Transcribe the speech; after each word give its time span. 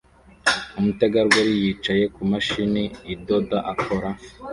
Umutegarugori 0.79 1.51
yicaye 1.61 2.03
kumashini 2.15 2.83
idoda 3.13 3.57
akora 3.71 4.09